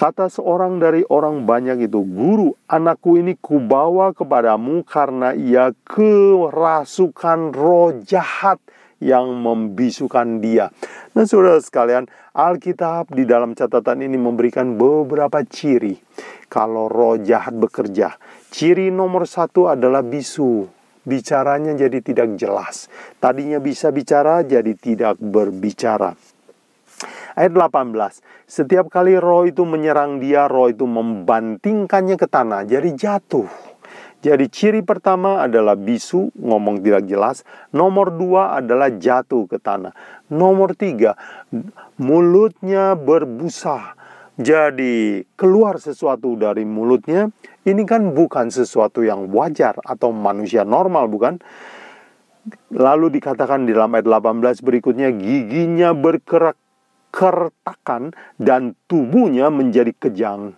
Kata 0.00 0.32
seorang 0.32 0.80
dari 0.80 1.04
orang 1.12 1.44
banyak 1.44 1.84
itu, 1.84 2.00
Guru, 2.00 2.56
anakku 2.72 3.20
ini 3.20 3.36
kubawa 3.36 4.16
kepadamu 4.16 4.80
karena 4.80 5.36
ia 5.36 5.76
kerasukan 5.84 7.52
roh 7.52 7.92
jahat 8.00 8.56
yang 8.96 9.28
membisukan 9.44 10.40
dia. 10.40 10.72
Nah 11.12 11.28
saudara 11.28 11.60
sekalian, 11.60 12.08
Alkitab 12.32 13.12
di 13.12 13.28
dalam 13.28 13.52
catatan 13.52 14.00
ini 14.00 14.16
memberikan 14.16 14.80
beberapa 14.80 15.44
ciri 15.44 16.00
kalau 16.48 16.88
roh 16.88 17.20
jahat 17.20 17.52
bekerja. 17.60 18.16
Ciri 18.48 18.88
nomor 18.88 19.28
satu 19.28 19.68
adalah 19.68 20.00
bisu. 20.00 20.64
Bicaranya 21.04 21.76
jadi 21.76 22.00
tidak 22.00 22.40
jelas. 22.40 22.88
Tadinya 23.20 23.60
bisa 23.60 23.92
bicara 23.92 24.48
jadi 24.48 24.72
tidak 24.80 25.20
berbicara. 25.20 26.16
Ayat 27.40 27.56
18. 27.56 28.20
Setiap 28.44 28.92
kali 28.92 29.16
roh 29.16 29.48
itu 29.48 29.64
menyerang 29.64 30.20
dia, 30.20 30.44
roh 30.44 30.68
itu 30.68 30.84
membantingkannya 30.84 32.20
ke 32.20 32.28
tanah, 32.28 32.68
jadi 32.68 32.92
jatuh. 32.92 33.48
Jadi 34.20 34.52
ciri 34.52 34.84
pertama 34.84 35.40
adalah 35.40 35.72
bisu, 35.72 36.28
ngomong 36.36 36.84
tidak 36.84 37.08
jelas. 37.08 37.40
Nomor 37.72 38.12
dua 38.12 38.60
adalah 38.60 38.92
jatuh 38.92 39.48
ke 39.48 39.56
tanah. 39.56 39.96
Nomor 40.28 40.76
tiga, 40.76 41.16
mulutnya 41.96 42.92
berbusa. 42.92 43.96
Jadi 44.36 45.24
keluar 45.32 45.80
sesuatu 45.80 46.36
dari 46.36 46.68
mulutnya, 46.68 47.32
ini 47.64 47.88
kan 47.88 48.12
bukan 48.12 48.52
sesuatu 48.52 49.00
yang 49.00 49.32
wajar 49.32 49.80
atau 49.80 50.12
manusia 50.12 50.68
normal, 50.68 51.08
bukan? 51.08 51.40
Lalu 52.76 53.16
dikatakan 53.16 53.64
di 53.64 53.72
dalam 53.72 53.96
ayat 53.96 54.04
18 54.04 54.60
berikutnya, 54.60 55.08
giginya 55.16 55.96
berkerak 55.96 56.60
kertakan 57.10 58.14
dan 58.38 58.78
tubuhnya 58.86 59.50
menjadi 59.50 59.92
kejang. 59.94 60.54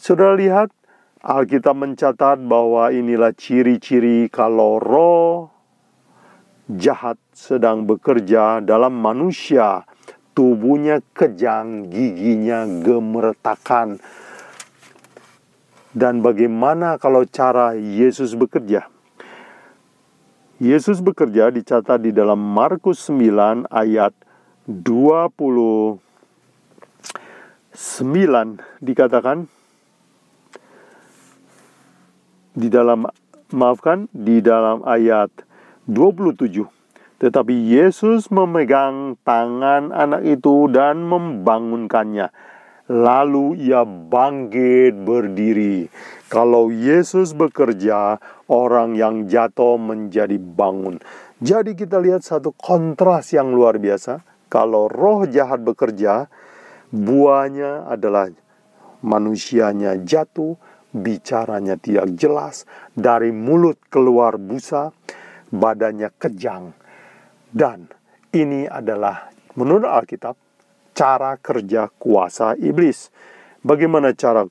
Saudara 0.00 0.32
lihat, 0.36 0.72
Alkitab 1.20 1.76
mencatat 1.76 2.40
bahwa 2.48 2.88
inilah 2.88 3.36
ciri-ciri 3.36 4.32
kalau 4.32 4.80
roh 4.80 5.52
jahat 6.72 7.20
sedang 7.36 7.84
bekerja 7.84 8.64
dalam 8.64 8.96
manusia. 8.96 9.84
Tubuhnya 10.32 11.04
kejang, 11.12 11.92
giginya 11.92 12.64
gemertakan. 12.64 14.00
Dan 15.90 16.22
bagaimana 16.22 16.96
kalau 16.96 17.26
cara 17.26 17.74
Yesus 17.76 18.38
bekerja? 18.38 18.86
Yesus 20.62 21.04
bekerja 21.04 21.50
dicatat 21.50 22.00
di 22.00 22.14
dalam 22.14 22.38
Markus 22.38 23.04
9 23.10 23.68
ayat 23.68 24.14
29 24.68 26.00
dikatakan 28.82 29.48
di 32.52 32.68
dalam 32.68 33.08
maafkan 33.54 34.10
di 34.12 34.44
dalam 34.44 34.84
ayat 34.84 35.30
27 35.88 36.80
tetapi 37.20 37.52
Yesus 37.52 38.32
memegang 38.32 39.20
tangan 39.28 39.92
anak 39.92 40.24
itu 40.24 40.72
dan 40.72 41.04
membangunkannya. 41.04 42.32
Lalu 42.88 43.60
ia 43.60 43.84
bangkit 43.84 45.04
berdiri. 45.04 45.92
Kalau 46.32 46.72
Yesus 46.72 47.36
bekerja 47.36 48.16
orang 48.48 48.96
yang 48.96 49.28
jatuh 49.28 49.76
menjadi 49.76 50.40
bangun. 50.40 50.96
Jadi 51.44 51.76
kita 51.76 52.00
lihat 52.00 52.24
satu 52.24 52.56
kontras 52.56 53.36
yang 53.36 53.52
luar 53.52 53.76
biasa 53.76 54.29
kalau 54.50 54.90
roh 54.90 55.30
jahat 55.30 55.62
bekerja, 55.62 56.26
buahnya 56.90 57.86
adalah 57.86 58.34
manusianya 59.00 60.02
jatuh, 60.02 60.58
bicaranya 60.90 61.78
tidak 61.78 62.10
jelas, 62.18 62.66
dari 62.92 63.30
mulut 63.30 63.78
keluar 63.88 64.36
busa, 64.42 64.90
badannya 65.54 66.10
kejang. 66.18 66.74
Dan 67.46 67.86
ini 68.34 68.66
adalah 68.66 69.30
menurut 69.54 69.86
Alkitab 69.86 70.34
cara 70.94 71.38
kerja 71.38 71.86
kuasa 71.86 72.58
iblis. 72.58 73.14
Bagaimana 73.62 74.10
cara 74.18 74.46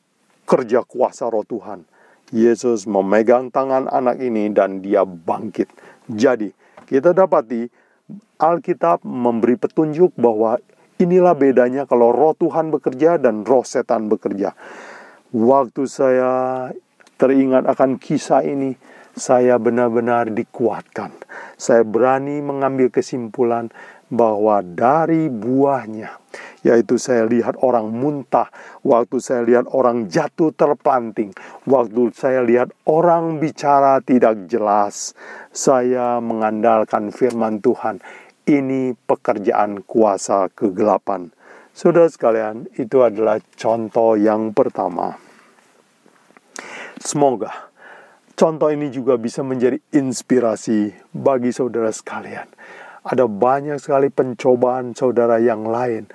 kerja 0.48 0.88
kuasa 0.88 1.28
roh 1.28 1.44
Tuhan? 1.44 1.84
Yesus 2.30 2.86
memegang 2.86 3.50
tangan 3.50 3.90
anak 3.90 4.22
ini 4.22 4.54
dan 4.54 4.86
dia 4.86 5.02
bangkit. 5.02 5.66
Jadi, 6.06 6.54
kita 6.86 7.10
dapati 7.10 7.66
Alkitab 8.40 9.06
memberi 9.06 9.60
petunjuk 9.60 10.16
bahwa 10.18 10.58
inilah 10.98 11.36
bedanya 11.38 11.86
kalau 11.86 12.10
roh 12.10 12.34
Tuhan 12.34 12.74
bekerja 12.74 13.22
dan 13.22 13.46
roh 13.46 13.64
setan 13.64 14.10
bekerja. 14.10 14.56
Waktu 15.30 15.86
saya 15.86 16.32
teringat 17.22 17.70
akan 17.70 18.02
kisah 18.02 18.42
ini, 18.42 18.74
saya 19.14 19.60
benar-benar 19.60 20.32
dikuatkan. 20.32 21.12
Saya 21.60 21.84
berani 21.84 22.40
mengambil 22.40 22.90
kesimpulan 22.90 23.70
bahwa 24.10 24.66
dari 24.66 25.30
buahnya, 25.30 26.18
yaitu 26.66 26.98
saya 26.98 27.30
lihat 27.30 27.56
orang 27.62 27.94
muntah, 27.94 28.50
waktu 28.82 29.22
saya 29.22 29.42
lihat 29.46 29.66
orang 29.70 30.10
jatuh 30.10 30.50
terplanting, 30.54 31.32
waktu 31.70 32.10
saya 32.14 32.42
lihat 32.42 32.74
orang 32.90 33.38
bicara 33.38 34.02
tidak 34.02 34.50
jelas, 34.50 35.14
saya 35.54 36.18
mengandalkan 36.20 37.14
firman 37.14 37.62
Tuhan. 37.62 38.02
Ini 38.50 38.98
pekerjaan 39.06 39.86
kuasa 39.86 40.50
kegelapan. 40.50 41.30
Saudara 41.70 42.10
sekalian, 42.10 42.66
itu 42.82 43.06
adalah 43.06 43.38
contoh 43.54 44.18
yang 44.18 44.58
pertama. 44.58 45.22
Semoga 47.00 47.70
contoh 48.36 48.72
ini 48.72 48.92
juga 48.92 49.16
bisa 49.16 49.44
menjadi 49.44 49.80
inspirasi 49.96 50.92
bagi 51.16 51.52
saudara 51.56 51.92
sekalian 51.92 52.48
ada 53.10 53.26
banyak 53.26 53.82
sekali 53.82 54.14
pencobaan 54.14 54.94
saudara 54.94 55.42
yang 55.42 55.66
lain. 55.66 56.06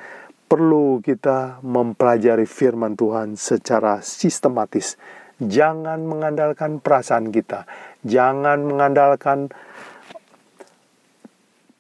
Perlu 0.46 1.02
kita 1.02 1.58
mempelajari 1.66 2.46
firman 2.46 2.94
Tuhan 2.94 3.34
secara 3.34 3.98
sistematis. 3.98 4.94
Jangan 5.42 6.06
mengandalkan 6.06 6.78
perasaan 6.78 7.34
kita. 7.34 7.66
Jangan 8.06 8.62
mengandalkan 8.62 9.50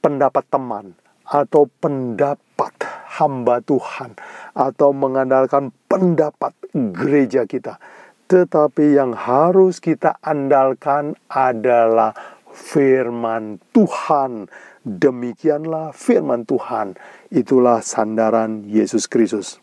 pendapat 0.02 0.44
teman 0.50 0.98
atau 1.22 1.70
pendapat 1.78 2.74
hamba 3.14 3.62
Tuhan 3.62 4.18
atau 4.58 4.90
mengandalkan 4.90 5.70
pendapat 5.86 6.52
gereja 6.74 7.46
kita. 7.46 7.78
tetapi 8.24 8.96
yang 8.96 9.12
harus 9.12 9.84
kita 9.84 10.16
andalkan 10.24 11.12
adalah 11.28 12.16
firman 12.50 13.60
Tuhan. 13.76 14.48
Demikianlah 14.84 15.96
firman 15.96 16.44
Tuhan, 16.44 17.00
itulah 17.32 17.80
sandaran 17.80 18.68
Yesus 18.68 19.08
Kristus. 19.08 19.56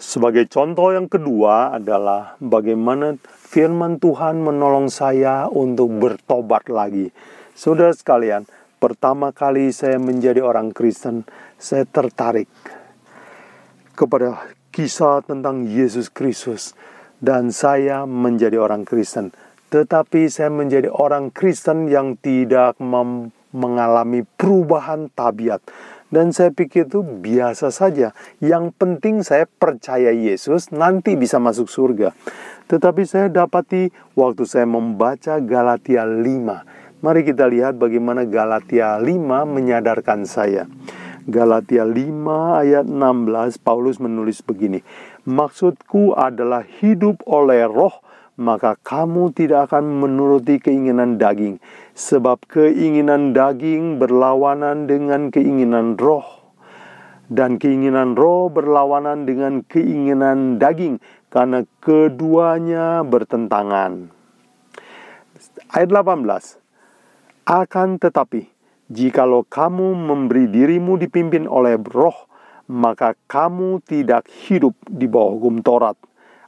Sebagai 0.00 0.48
contoh 0.48 0.96
yang 0.96 1.06
kedua 1.12 1.76
adalah 1.76 2.40
bagaimana 2.40 3.14
firman 3.28 4.00
Tuhan 4.00 4.40
menolong 4.40 4.88
saya 4.88 5.44
untuk 5.46 5.92
bertobat 5.94 6.72
lagi. 6.72 7.12
Saudara 7.52 7.92
sekalian, 7.92 8.48
pertama 8.80 9.30
kali 9.30 9.70
saya 9.70 10.00
menjadi 10.00 10.40
orang 10.40 10.72
Kristen, 10.72 11.28
saya 11.60 11.84
tertarik 11.84 12.48
kepada 13.92 14.50
kisah 14.72 15.20
tentang 15.22 15.68
Yesus 15.68 16.08
Kristus 16.08 16.72
dan 17.22 17.52
saya 17.52 18.08
menjadi 18.08 18.58
orang 18.58 18.88
Kristen. 18.88 19.30
Tetapi 19.72 20.28
saya 20.28 20.52
menjadi 20.52 20.92
orang 20.92 21.32
Kristen 21.32 21.88
yang 21.88 22.20
tidak 22.20 22.76
mengalami 23.56 24.28
perubahan 24.36 25.08
tabiat 25.16 25.64
dan 26.12 26.28
saya 26.30 26.52
pikir 26.52 26.92
itu 26.92 27.00
biasa 27.00 27.72
saja. 27.72 28.12
Yang 28.38 28.76
penting 28.76 29.24
saya 29.24 29.48
percaya 29.48 30.12
Yesus 30.12 30.68
nanti 30.70 31.16
bisa 31.16 31.40
masuk 31.40 31.72
surga. 31.72 32.12
Tetapi 32.68 33.02
saya 33.08 33.32
dapati 33.32 33.88
waktu 34.12 34.44
saya 34.44 34.68
membaca 34.68 35.40
Galatia 35.40 36.04
5. 36.04 37.00
Mari 37.02 37.20
kita 37.26 37.48
lihat 37.48 37.80
bagaimana 37.80 38.28
Galatia 38.28 39.00
5 39.00 39.08
menyadarkan 39.48 40.28
saya. 40.28 40.68
Galatia 41.24 41.88
5 41.88 41.96
ayat 42.60 42.84
16 42.84 43.56
Paulus 43.64 43.96
menulis 43.96 44.44
begini. 44.44 44.84
Maksudku 45.24 46.12
adalah 46.12 46.60
hidup 46.60 47.24
oleh 47.24 47.64
roh 47.64 48.04
maka 48.40 48.80
kamu 48.80 49.32
tidak 49.36 49.72
akan 49.72 50.00
menuruti 50.00 50.56
keinginan 50.56 51.20
daging, 51.20 51.60
sebab 51.92 52.40
keinginan 52.48 53.36
daging 53.36 54.00
berlawanan 54.00 54.88
dengan 54.88 55.28
keinginan 55.28 56.00
roh, 56.00 56.24
dan 57.28 57.60
keinginan 57.60 58.16
roh 58.16 58.48
berlawanan 58.48 59.28
dengan 59.28 59.60
keinginan 59.68 60.56
daging, 60.56 61.00
karena 61.28 61.64
keduanya 61.80 63.04
bertentangan. 63.04 64.12
Ayat 65.72 65.88
18 65.88 66.60
Akan 67.48 67.96
tetapi, 67.96 68.46
jikalau 68.92 69.42
kamu 69.48 69.96
memberi 69.96 70.46
dirimu 70.46 71.00
dipimpin 71.00 71.48
oleh 71.48 71.80
roh, 71.80 72.28
maka 72.68 73.16
kamu 73.26 73.80
tidak 73.82 74.28
hidup 74.46 74.76
di 74.86 75.08
bawah 75.08 75.40
hukum 75.40 75.64
Taurat. 75.64 75.96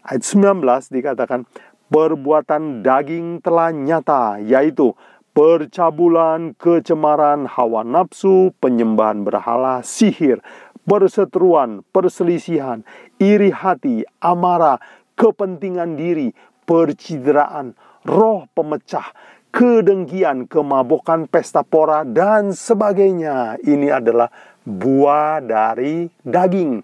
Ayat 0.04 0.22
19 0.22 0.92
dikatakan, 0.92 1.48
perbuatan 1.92 2.84
daging 2.84 3.40
telah 3.44 3.72
nyata, 3.72 4.40
yaitu 4.40 4.96
percabulan, 5.34 6.54
kecemaran, 6.54 7.50
hawa 7.50 7.82
nafsu, 7.82 8.54
penyembahan 8.62 9.26
berhala, 9.26 9.82
sihir, 9.82 10.38
perseteruan, 10.86 11.82
perselisihan, 11.90 12.86
iri 13.18 13.50
hati, 13.50 14.06
amarah, 14.22 14.78
kepentingan 15.18 15.98
diri, 15.98 16.30
percideraan, 16.64 17.74
roh 18.06 18.46
pemecah, 18.54 19.10
kedengkian, 19.50 20.46
kemabukan, 20.50 21.26
pesta 21.30 21.66
pora, 21.66 22.02
dan 22.06 22.54
sebagainya. 22.54 23.58
Ini 23.62 23.90
adalah 23.90 24.30
buah 24.66 25.42
dari 25.42 26.10
daging. 26.22 26.82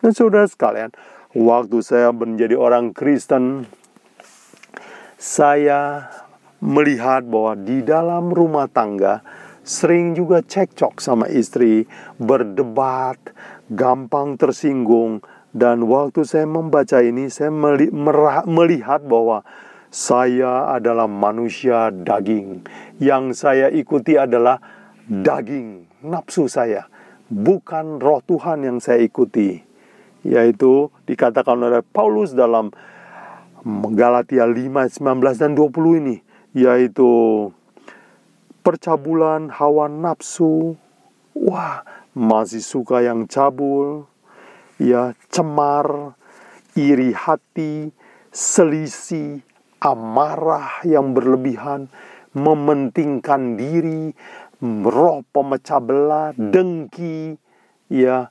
Dan 0.00 0.12
saudara 0.16 0.48
sekalian, 0.48 0.92
waktu 1.36 1.78
saya 1.84 2.12
menjadi 2.12 2.56
orang 2.56 2.96
Kristen, 2.96 3.68
saya 5.20 6.08
melihat 6.64 7.28
bahwa 7.28 7.52
di 7.52 7.84
dalam 7.84 8.32
rumah 8.32 8.64
tangga 8.72 9.20
sering 9.60 10.16
juga 10.16 10.40
cekcok 10.40 10.96
sama 10.96 11.28
istri, 11.28 11.84
berdebat, 12.16 13.20
gampang 13.68 14.40
tersinggung, 14.40 15.20
dan 15.52 15.84
waktu 15.84 16.24
saya 16.24 16.48
membaca 16.48 17.04
ini, 17.04 17.28
saya 17.28 17.52
melihat 18.48 19.04
bahwa 19.04 19.44
saya 19.92 20.72
adalah 20.72 21.04
manusia 21.04 21.92
daging. 21.92 22.64
Yang 22.96 23.44
saya 23.44 23.68
ikuti 23.68 24.16
adalah 24.16 24.56
daging, 25.04 25.84
nafsu 26.00 26.48
saya, 26.48 26.88
bukan 27.28 28.00
roh 28.00 28.24
Tuhan 28.24 28.64
yang 28.64 28.80
saya 28.80 29.04
ikuti. 29.04 29.60
Yaitu 30.24 30.88
dikatakan 31.04 31.60
oleh 31.60 31.84
Paulus 31.84 32.32
dalam 32.32 32.72
Galatia 33.94 34.48
5, 34.48 35.00
19 35.00 35.36
dan 35.36 35.52
20 35.52 36.00
ini 36.00 36.16
yaitu 36.56 37.10
percabulan 38.64 39.50
hawa 39.52 39.88
nafsu. 39.88 40.76
Wah, 41.36 41.86
masih 42.12 42.60
suka 42.60 43.00
yang 43.00 43.24
cabul, 43.30 44.04
ya 44.76 45.14
cemar, 45.30 46.18
iri 46.74 47.14
hati, 47.14 47.94
selisih, 48.34 49.40
amarah 49.80 50.82
yang 50.84 51.16
berlebihan, 51.16 51.88
mementingkan 52.36 53.56
diri, 53.56 54.12
roh 54.62 55.24
pemecah 55.32 55.80
belah, 55.80 56.36
dengki, 56.36 57.38
ya 57.88 58.28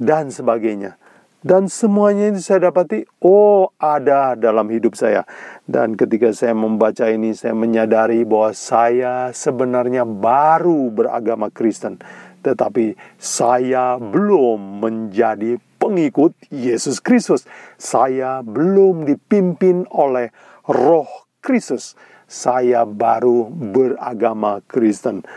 dan 0.00 0.32
sebagainya. 0.32 0.96
Dan 1.44 1.68
semuanya 1.68 2.32
itu 2.32 2.40
saya 2.40 2.72
dapati, 2.72 3.04
oh 3.20 3.68
ada 3.76 4.32
dalam 4.32 4.64
hidup 4.72 4.96
saya. 4.96 5.28
Dan 5.68 5.92
ketika 5.92 6.32
saya 6.32 6.56
membaca 6.56 7.04
ini, 7.04 7.36
saya 7.36 7.52
menyadari 7.52 8.24
bahwa 8.24 8.56
saya 8.56 9.28
sebenarnya 9.28 10.08
baru 10.08 10.88
beragama 10.88 11.52
Kristen. 11.52 12.00
Tetapi 12.40 12.96
saya 13.20 14.00
belum 14.00 14.80
menjadi 14.88 15.60
pengikut 15.76 16.32
Yesus 16.48 16.96
Kristus. 17.04 17.44
Saya 17.76 18.40
belum 18.40 19.04
dipimpin 19.04 19.84
oleh 19.92 20.32
roh 20.64 21.28
Kristus. 21.44 21.92
Saya 22.24 22.88
baru 22.88 23.52
beragama 23.52 24.64
Kristen. 24.64 25.28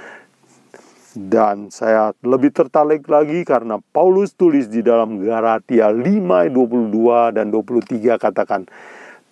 Dan 1.18 1.74
saya 1.74 2.14
lebih 2.22 2.54
tertarik 2.54 3.10
lagi 3.10 3.42
karena 3.42 3.82
Paulus 3.82 4.38
tulis 4.38 4.70
di 4.70 4.86
dalam 4.86 5.18
Galatia 5.18 5.90
5 5.90 6.06
22 6.54 7.34
dan 7.34 7.50
23 7.50 8.22
katakan, 8.22 8.70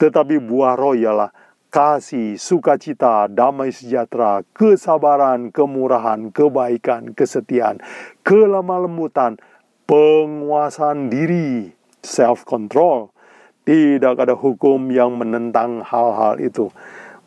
tetapi 0.01 0.41
buah 0.41 0.73
roh 0.73 0.97
ialah 0.97 1.29
kasih, 1.69 2.41
sukacita, 2.41 3.29
damai 3.29 3.69
sejahtera, 3.69 4.41
kesabaran, 4.57 5.53
kemurahan, 5.53 6.33
kebaikan, 6.33 7.13
kesetiaan, 7.13 7.77
kelemah 8.25 8.89
lembutan, 8.89 9.37
penguasaan 9.85 11.13
diri, 11.13 11.69
self 12.01 12.49
control. 12.49 13.13
Tidak 13.61 14.17
ada 14.17 14.33
hukum 14.33 14.89
yang 14.89 15.21
menentang 15.21 15.85
hal-hal 15.85 16.41
itu. 16.41 16.73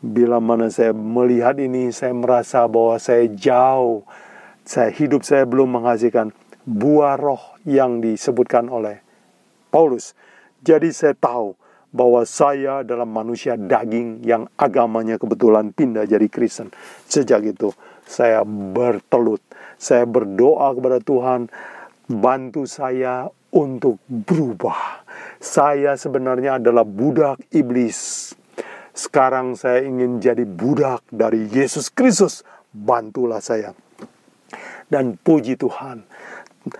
Bila 0.03 0.43
mana 0.43 0.67
saya 0.67 0.91
melihat 0.91 1.55
ini, 1.63 1.95
saya 1.95 2.11
merasa 2.11 2.67
bahwa 2.67 2.99
saya 2.99 3.23
jauh 3.31 4.03
saya 4.69 4.93
hidup 4.93 5.25
saya 5.25 5.49
belum 5.49 5.81
menghasilkan 5.81 6.29
buah 6.61 7.17
roh 7.17 7.57
yang 7.65 8.05
disebutkan 8.05 8.69
oleh 8.69 9.01
Paulus. 9.73 10.13
Jadi 10.61 10.93
saya 10.93 11.17
tahu 11.17 11.57
bahwa 11.89 12.21
saya 12.21 12.85
adalah 12.85 13.09
manusia 13.09 13.57
daging 13.57 14.21
yang 14.21 14.45
agamanya 14.61 15.17
kebetulan 15.17 15.73
pindah 15.73 16.05
jadi 16.05 16.29
Kristen. 16.29 16.69
Sejak 17.09 17.49
itu 17.49 17.73
saya 18.05 18.45
bertelut, 18.45 19.41
saya 19.81 20.05
berdoa 20.05 20.77
kepada 20.77 21.01
Tuhan, 21.01 21.49
bantu 22.05 22.69
saya 22.69 23.25
untuk 23.49 23.97
berubah. 24.05 25.01
Saya 25.41 25.97
sebenarnya 25.97 26.61
adalah 26.61 26.85
budak 26.85 27.41
iblis. 27.49 28.31
Sekarang 28.93 29.57
saya 29.57 29.81
ingin 29.81 30.21
jadi 30.21 30.45
budak 30.45 31.01
dari 31.09 31.49
Yesus 31.49 31.89
Kristus. 31.89 32.45
Bantulah 32.69 33.41
saya. 33.41 33.88
Dan 34.89 35.21
puji 35.21 35.53
Tuhan, 35.53 36.01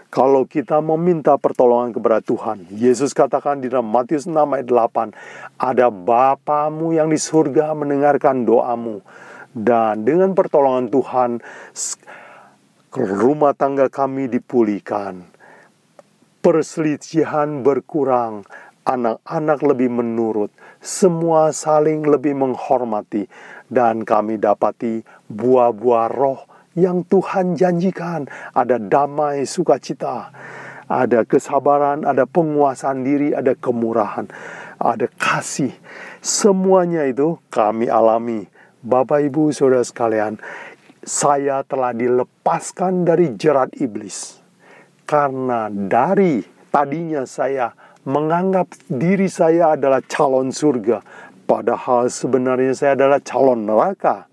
kalau 0.09 0.49
kita 0.49 0.81
meminta 0.81 1.37
pertolongan 1.37 1.93
kepada 1.93 2.19
Tuhan, 2.25 2.65
Yesus 2.73 3.13
katakan 3.13 3.61
di 3.61 3.69
dalam 3.69 3.85
Matius 3.85 4.25
6 4.25 4.33
ayat 4.33 4.65
8, 4.65 5.13
ada 5.61 5.93
Bapamu 5.93 6.89
yang 6.97 7.13
di 7.13 7.21
surga 7.21 7.77
mendengarkan 7.77 8.49
doamu. 8.49 9.05
Dan 9.53 10.09
dengan 10.09 10.33
pertolongan 10.33 10.89
Tuhan, 10.89 11.31
rumah 12.97 13.53
tangga 13.53 13.93
kami 13.93 14.25
dipulihkan. 14.25 15.21
Perselisihan 16.41 17.61
berkurang, 17.61 18.41
anak-anak 18.89 19.59
lebih 19.61 19.93
menurut, 19.93 20.49
semua 20.81 21.53
saling 21.53 22.09
lebih 22.09 22.33
menghormati, 22.33 23.29
dan 23.69 24.01
kami 24.01 24.41
dapati 24.41 25.05
buah-buah 25.29 26.09
roh 26.09 26.48
yang 26.79 27.03
Tuhan 27.05 27.59
janjikan. 27.59 28.25
Ada 28.55 28.79
damai, 28.79 29.43
sukacita, 29.43 30.31
ada 30.89 31.21
kesabaran, 31.27 32.07
ada 32.07 32.25
penguasaan 32.25 33.05
diri, 33.05 33.35
ada 33.35 33.53
kemurahan, 33.53 34.25
ada 34.81 35.05
kasih. 35.19 35.75
Semuanya 36.23 37.05
itu 37.05 37.37
kami 37.53 37.91
alami. 37.91 38.49
Bapak, 38.79 39.27
Ibu, 39.27 39.51
saudara 39.51 39.83
sekalian, 39.83 40.39
saya 41.03 41.61
telah 41.67 41.91
dilepaskan 41.91 43.03
dari 43.03 43.35
jerat 43.35 43.75
iblis. 43.77 44.39
Karena 45.03 45.67
dari 45.69 46.39
tadinya 46.69 47.25
saya 47.25 47.73
menganggap 48.05 48.71
diri 48.87 49.27
saya 49.27 49.75
adalah 49.75 49.99
calon 50.05 50.53
surga, 50.53 51.01
padahal 51.49 52.07
sebenarnya 52.07 52.73
saya 52.77 52.91
adalah 52.95 53.19
calon 53.19 53.65
neraka. 53.65 54.29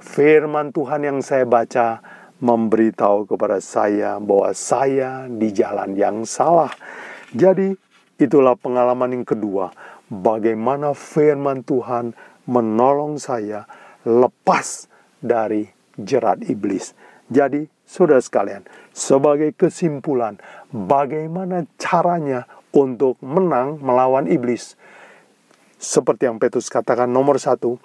Firman 0.00 0.72
Tuhan 0.72 1.04
yang 1.04 1.20
saya 1.20 1.44
baca 1.44 2.00
memberitahu 2.40 3.28
kepada 3.28 3.60
saya 3.60 4.16
bahwa 4.16 4.48
saya 4.56 5.28
di 5.28 5.52
jalan 5.52 5.92
yang 5.92 6.24
salah. 6.24 6.72
Jadi, 7.36 7.76
itulah 8.16 8.56
pengalaman 8.56 9.20
yang 9.20 9.26
kedua, 9.28 9.70
bagaimana 10.08 10.96
firman 10.96 11.60
Tuhan 11.62 12.16
menolong 12.48 13.20
saya 13.20 13.68
lepas 14.08 14.88
dari 15.20 15.68
jerat 16.00 16.48
iblis. 16.48 16.96
Jadi, 17.28 17.68
saudara 17.84 18.24
sekalian, 18.24 18.64
sebagai 18.96 19.52
kesimpulan, 19.52 20.40
bagaimana 20.72 21.68
caranya 21.76 22.48
untuk 22.72 23.20
menang 23.20 23.78
melawan 23.84 24.26
iblis? 24.26 24.80
Seperti 25.76 26.24
yang 26.24 26.40
Petrus 26.40 26.72
katakan, 26.72 27.12
nomor 27.12 27.36
satu, 27.36 27.76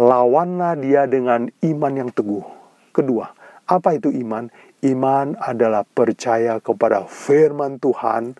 lawanlah 0.00 0.80
dia 0.80 1.04
dengan 1.04 1.52
iman 1.60 1.92
yang 1.92 2.08
teguh. 2.08 2.40
Kedua, 2.96 3.28
apa 3.68 3.92
itu 3.92 4.08
iman? 4.08 4.48
Iman 4.80 5.36
adalah 5.36 5.84
percaya 5.84 6.56
kepada 6.56 7.04
firman 7.04 7.76
Tuhan, 7.76 8.32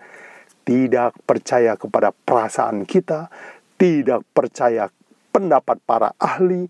tidak 0.64 1.12
percaya 1.28 1.76
kepada 1.76 2.16
perasaan 2.16 2.88
kita, 2.88 3.28
tidak 3.76 4.24
percaya 4.32 4.88
pendapat 5.28 5.76
para 5.84 6.16
ahli, 6.16 6.64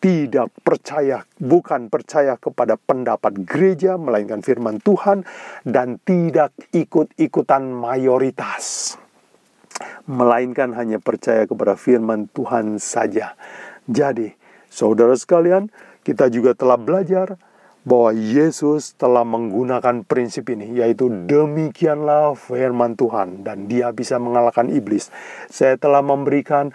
tidak 0.00 0.48
percaya, 0.64 1.20
bukan 1.36 1.92
percaya 1.92 2.40
kepada 2.40 2.80
pendapat 2.80 3.44
gereja, 3.44 4.00
melainkan 4.00 4.40
firman 4.40 4.80
Tuhan, 4.80 5.28
dan 5.68 6.00
tidak 6.00 6.56
ikut-ikutan 6.72 7.68
mayoritas, 7.68 8.96
melainkan 10.08 10.72
hanya 10.72 10.96
percaya 10.96 11.44
kepada 11.44 11.76
firman 11.76 12.32
Tuhan 12.32 12.80
saja. 12.80 13.36
Jadi, 13.90 14.30
saudara 14.70 15.18
sekalian, 15.18 15.66
kita 16.06 16.30
juga 16.30 16.54
telah 16.54 16.78
belajar 16.78 17.34
bahwa 17.82 18.14
Yesus 18.14 18.94
telah 18.94 19.26
menggunakan 19.26 20.06
prinsip 20.06 20.46
ini, 20.52 20.78
yaitu 20.78 21.10
demikianlah 21.26 22.38
firman 22.38 22.94
Tuhan, 22.94 23.42
dan 23.42 23.66
Dia 23.66 23.90
bisa 23.90 24.22
mengalahkan 24.22 24.70
iblis. 24.70 25.10
Saya 25.50 25.74
telah 25.74 26.04
memberikan 26.06 26.70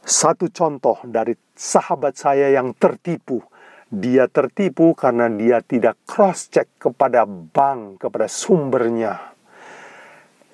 satu 0.00 0.48
contoh 0.50 0.98
dari 1.04 1.38
sahabat 1.54 2.18
saya 2.18 2.50
yang 2.50 2.72
tertipu. 2.74 3.44
Dia 3.90 4.30
tertipu 4.30 4.94
karena 4.94 5.26
dia 5.26 5.58
tidak 5.66 5.98
cross-check 6.06 6.78
kepada 6.78 7.26
bank, 7.26 7.98
kepada 7.98 8.30
sumbernya. 8.30 9.18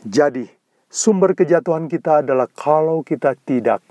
Jadi, 0.03 0.49
sumber 0.89 1.37
kejatuhan 1.37 1.87
kita 1.87 2.25
adalah 2.25 2.49
kalau 2.49 3.05
kita 3.05 3.37
tidak 3.45 3.85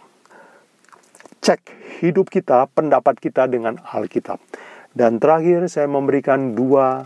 cek 1.45 1.61
hidup 2.01 2.33
kita, 2.33 2.65
pendapat 2.73 3.21
kita 3.21 3.45
dengan 3.45 3.77
Alkitab. 3.77 4.41
Dan 4.89 5.21
terakhir 5.21 5.69
saya 5.69 5.85
memberikan 5.85 6.57
dua 6.57 7.05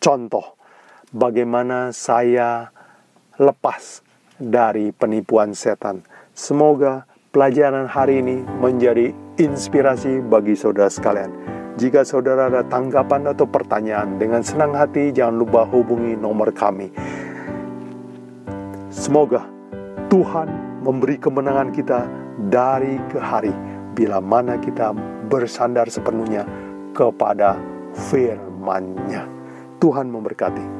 contoh 0.00 0.56
bagaimana 1.12 1.92
saya 1.92 2.72
lepas 3.36 4.00
dari 4.40 4.88
penipuan 4.96 5.52
setan. 5.52 6.00
Semoga 6.32 7.04
pelajaran 7.28 7.84
hari 7.84 8.24
ini 8.24 8.40
menjadi 8.40 9.12
inspirasi 9.36 10.24
bagi 10.24 10.56
saudara 10.56 10.88
sekalian. 10.88 11.28
Jika 11.76 12.08
saudara 12.08 12.48
ada 12.48 12.64
tanggapan 12.64 13.36
atau 13.36 13.44
pertanyaan, 13.44 14.16
dengan 14.16 14.40
senang 14.40 14.72
hati 14.72 15.12
jangan 15.12 15.44
lupa 15.44 15.68
hubungi 15.68 16.16
nomor 16.16 16.56
kami. 16.56 16.88
Semoga 18.88 19.44
Tuhan 20.08 20.80
memberi 20.80 21.20
kemenangan 21.20 21.70
kita 21.70 22.27
dari 22.46 22.94
ke 23.10 23.18
hari 23.18 23.50
bila 23.98 24.22
mana 24.22 24.54
kita 24.62 24.94
bersandar 25.26 25.90
sepenuhnya 25.90 26.46
kepada 26.94 27.58
firman-Nya. 28.08 29.26
Tuhan 29.82 30.06
memberkati. 30.06 30.77